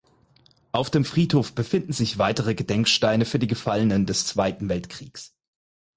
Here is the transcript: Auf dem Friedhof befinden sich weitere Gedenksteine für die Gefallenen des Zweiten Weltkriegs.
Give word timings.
Auf 0.71 0.89
dem 0.89 1.05
Friedhof 1.05 1.53
befinden 1.53 1.93
sich 1.93 2.17
weitere 2.17 2.55
Gedenksteine 2.55 3.23
für 3.23 3.37
die 3.37 3.45
Gefallenen 3.45 4.07
des 4.07 4.25
Zweiten 4.25 4.67
Weltkriegs. 4.67 5.35